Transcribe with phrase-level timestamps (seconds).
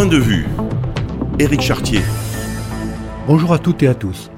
[0.00, 0.46] point de vue.
[1.38, 2.00] Éric Chartier.
[3.26, 4.30] Bonjour à toutes et à tous.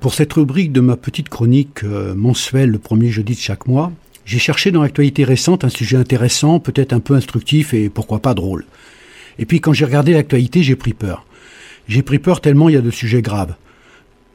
[0.00, 3.92] Pour cette rubrique de ma petite chronique euh, mensuelle le premier jeudi de chaque mois,
[4.24, 8.34] j'ai cherché dans l'actualité récente un sujet intéressant, peut-être un peu instructif et pourquoi pas
[8.34, 8.64] drôle.
[9.38, 11.26] Et puis quand j'ai regardé l'actualité, j'ai pris peur.
[11.86, 13.54] J'ai pris peur tellement il y a de sujets graves.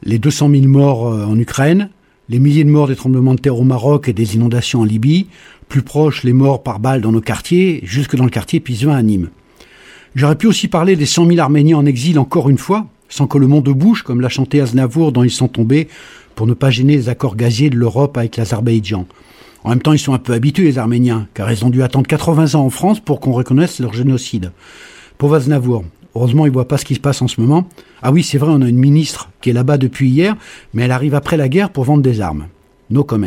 [0.02, 1.90] Les 200 000 morts euh, en Ukraine,
[2.30, 5.26] les milliers de morts des tremblements de terre au Maroc et des inondations en Libye,
[5.68, 9.02] plus proche les morts par balles dans nos quartiers, jusque dans le quartier Pisevin à
[9.02, 9.28] Nîmes.
[10.14, 13.38] J'aurais pu aussi parler des 100 000 Arméniens en exil encore une fois, sans que
[13.38, 15.88] le monde bouge, comme l'a chanté Aznavour dont ils sont tombés,
[16.34, 19.06] pour ne pas gêner les accords gaziers de l'Europe avec l'Azerbaïdjan.
[19.64, 22.06] En même temps, ils sont un peu habitués, les Arméniens, car ils ont dû attendre
[22.06, 24.52] 80 ans en France pour qu'on reconnaisse leur génocide.
[25.18, 27.68] Pauvre Aznavour, heureusement, il voit pas ce qui se passe en ce moment.
[28.02, 30.36] Ah oui, c'est vrai, on a une ministre qui est là-bas depuis hier,
[30.74, 32.46] mais elle arrive après la guerre pour vendre des armes.
[32.90, 33.26] No comment.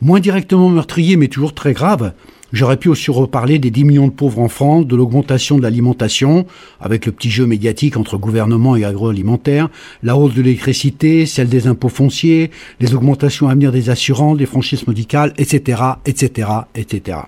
[0.00, 2.12] Moins directement meurtrier, mais toujours très grave,
[2.52, 6.44] J'aurais pu aussi reparler des 10 millions de pauvres en France, de l'augmentation de l'alimentation,
[6.80, 9.70] avec le petit jeu médiatique entre gouvernement et agroalimentaire,
[10.02, 14.46] la hausse de l'électricité, celle des impôts fonciers, les augmentations à venir des assurances, des
[14.46, 17.18] franchises médicales, etc., etc., etc.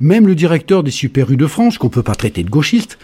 [0.00, 2.98] Même le directeur des Super U de France, qu'on peut pas traiter de gauchiste,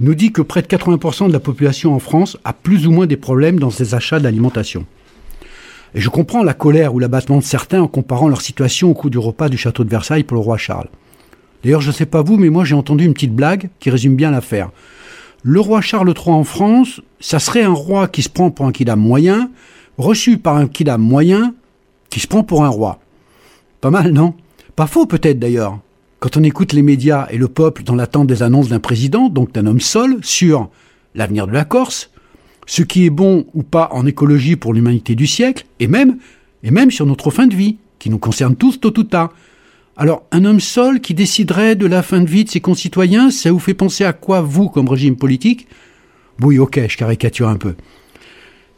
[0.00, 3.06] nous dit que près de 80% de la population en France a plus ou moins
[3.06, 4.86] des problèmes dans ses achats d'alimentation.
[5.94, 9.10] Et je comprends la colère ou l'abattement de certains en comparant leur situation au coût
[9.10, 10.88] du repas du château de Versailles pour le roi Charles.
[11.62, 14.16] D'ailleurs, je ne sais pas vous, mais moi j'ai entendu une petite blague qui résume
[14.16, 14.70] bien l'affaire.
[15.42, 18.72] Le roi Charles III en France, ça serait un roi qui se prend pour un
[18.72, 19.50] kidam moyen,
[19.96, 21.54] reçu par un kidam moyen,
[22.10, 22.98] qui se prend pour un roi.
[23.80, 24.34] Pas mal, non?
[24.74, 25.78] Pas faux peut-être d'ailleurs.
[26.18, 29.52] Quand on écoute les médias et le peuple dans l'attente des annonces d'un président, donc
[29.52, 30.70] d'un homme seul, sur
[31.14, 32.10] l'avenir de la Corse,
[32.66, 36.18] ce qui est bon ou pas en écologie pour l'humanité du siècle, et même,
[36.62, 39.32] et même sur notre fin de vie, qui nous concerne tous tôt ou tard.
[39.96, 43.52] Alors, un homme seul qui déciderait de la fin de vie de ses concitoyens, ça
[43.52, 45.68] vous fait penser à quoi, vous, comme régime politique?
[46.42, 47.74] Oui, ok, je caricature un peu.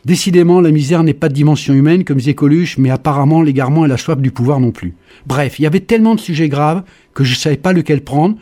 [0.05, 3.89] Décidément, la misère n'est pas de dimension humaine, comme disait Coluche, mais apparemment l'égarement et
[3.89, 4.95] la soif du pouvoir non plus.
[5.27, 8.37] Bref, il y avait tellement de sujets graves que je ne savais pas lequel prendre,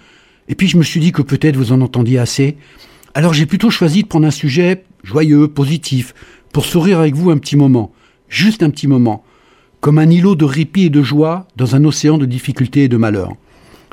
[0.49, 2.57] et puis je me suis dit que peut-être vous en entendiez assez.
[3.15, 6.15] Alors j'ai plutôt choisi de prendre un sujet joyeux, positif,
[6.53, 7.93] pour sourire avec vous un petit moment,
[8.29, 9.23] juste un petit moment,
[9.81, 12.97] comme un îlot de répit et de joie dans un océan de difficultés et de
[12.97, 13.33] malheur.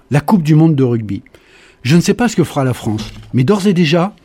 [0.09, 1.21] La Coupe du Monde de rugby.
[1.83, 4.15] Je ne sais pas ce que fera la France, mais d'ores et déjà,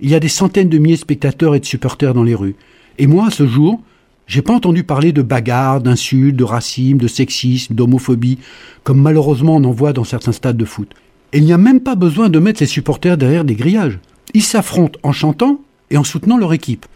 [0.00, 2.56] il y a des centaines de milliers de spectateurs et de supporters dans les rues.
[2.98, 3.80] Et moi, à ce jour,
[4.26, 8.38] j'ai pas entendu parler de bagarres, d'insultes, de racisme, de sexisme, d'homophobie,
[8.82, 10.92] comme malheureusement on en voit dans certains stades de foot.
[11.32, 13.98] Et il n'y a même pas besoin de mettre les supporters derrière des grillages.
[14.34, 15.60] Ils s'affrontent en chantant
[15.90, 16.86] et en soutenant leur équipe.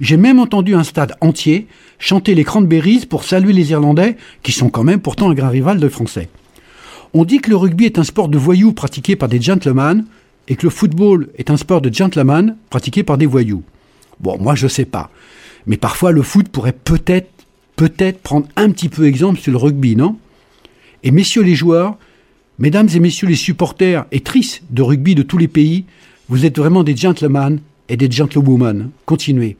[0.00, 1.66] J'ai même entendu un stade entier
[1.98, 5.80] chanter les Cranberries pour saluer les Irlandais, qui sont quand même pourtant un grand rival
[5.80, 6.28] de Français.
[7.14, 10.04] On dit que le rugby est un sport de voyous pratiqué par des gentlemen
[10.48, 13.62] et que le football est un sport de gentlemen pratiqué par des voyous.
[14.20, 15.10] Bon, moi je sais pas.
[15.66, 17.30] Mais parfois le foot pourrait peut-être,
[17.76, 20.18] peut-être prendre un petit peu exemple sur le rugby, non?
[21.02, 21.96] Et messieurs les joueurs,
[22.58, 25.84] mesdames et messieurs les supporters et tristes de rugby de tous les pays,
[26.28, 28.90] vous êtes vraiment des gentlemen et des gentlewomen.
[29.04, 29.56] Continuez.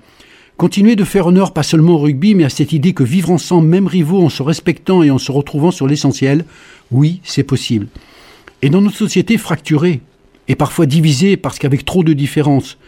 [0.56, 3.68] Continuez de faire honneur pas seulement au rugby, mais à cette idée que vivre ensemble,
[3.68, 6.44] même rivaux, en se respectant et en se retrouvant sur l'essentiel,
[6.90, 7.88] oui, c'est possible.
[8.62, 10.00] Et dans notre société fracturée,
[10.48, 12.78] et parfois divisée parce qu'avec trop de différences,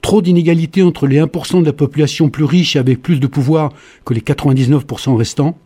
[0.00, 3.72] trop d'inégalités entre les 1% de la population plus riche et avec plus de pouvoir
[4.04, 5.58] que les 99% restants,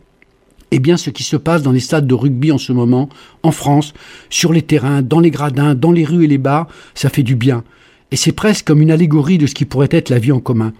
[0.71, 3.07] eh bien, ce qui se passe dans les stades de rugby en ce moment,
[3.43, 3.93] en France,
[4.29, 7.35] sur les terrains, dans les gradins, dans les rues et les bars, ça fait du
[7.35, 7.63] bien.
[8.11, 10.73] Et c'est presque comme une allégorie de ce qui pourrait être la vie en commun.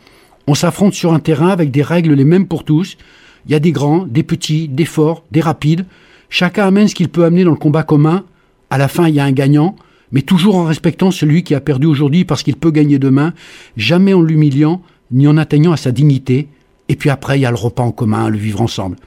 [0.47, 2.97] On s'affronte sur un terrain avec des règles les mêmes pour tous.
[3.45, 5.85] Il y a des grands, des petits, des forts, des rapides.
[6.29, 8.23] Chacun amène ce qu'il peut amener dans le combat commun.
[8.69, 9.75] À la fin, il y a un gagnant,
[10.11, 13.33] mais toujours en respectant celui qui a perdu aujourd'hui parce qu'il peut gagner demain,
[13.77, 14.81] jamais en l'humiliant
[15.11, 16.47] ni en atteignant à sa dignité.
[16.89, 18.97] Et puis après, il y a le repas en commun, le vivre ensemble.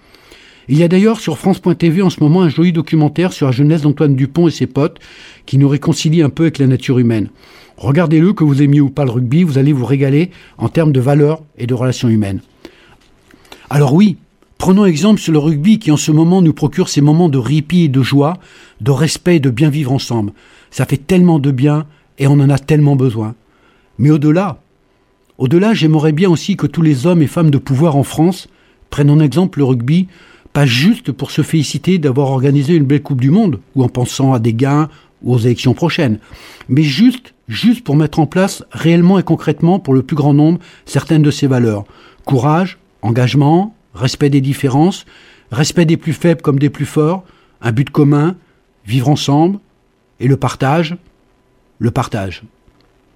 [0.71, 3.81] Il y a d'ailleurs sur France.tv en ce moment un joli documentaire sur la jeunesse
[3.81, 4.99] d'Antoine Dupont et ses potes
[5.47, 7.31] qui nous réconcilie un peu avec la nature humaine.
[7.79, 11.01] Regardez-le, que vous aimiez ou pas le rugby, vous allez vous régaler en termes de
[11.01, 12.41] valeurs et de relations humaines.
[13.71, 14.19] Alors oui,
[14.59, 17.85] prenons exemple sur le rugby qui en ce moment nous procure ces moments de répit
[17.85, 18.37] et de joie,
[18.83, 20.33] de respect et de bien vivre ensemble.
[20.71, 21.87] Ça fait tellement de bien
[22.19, 23.35] et on en a tellement besoin.
[23.99, 24.61] Mais au-delà,
[25.39, 28.49] au-delà, j'aimerais bien aussi que tous les hommes et femmes de pouvoir en France
[28.91, 30.09] prennent en exemple le rugby,
[30.59, 34.33] pas juste pour se féliciter d'avoir organisé une belle Coupe du Monde, ou en pensant
[34.33, 34.89] à des gains
[35.23, 36.19] ou aux élections prochaines,
[36.69, 40.59] mais juste juste pour mettre en place réellement et concrètement pour le plus grand nombre
[40.85, 41.85] certaines de ces valeurs.
[42.25, 45.07] Courage, engagement, respect des différences,
[45.53, 47.23] respect des plus faibles comme des plus forts,
[47.63, 48.35] un but commun,
[48.85, 49.61] vivre ensemble,
[50.19, 50.97] et le partage,
[51.79, 52.43] le partage.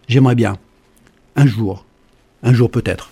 [0.07, 0.59] J'aimerais bien.
[1.35, 1.85] Un jour.
[2.45, 3.11] Un jour peut-être.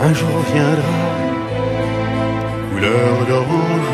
[0.00, 1.09] Un jour viendra,
[2.80, 3.90] couleur d'orange.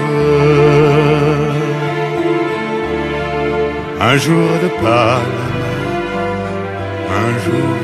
[4.00, 5.43] Un jour de palme,
[7.25, 7.77] un jour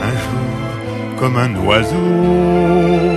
[0.09, 3.14] Un jour comme un oiseau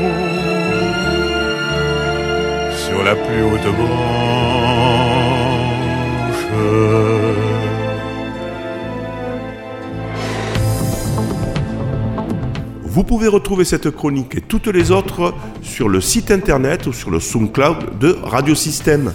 [12.84, 15.32] Vous pouvez retrouver cette chronique et toutes les autres
[15.62, 19.12] sur le site internet ou sur le SoundCloud de Radio Système.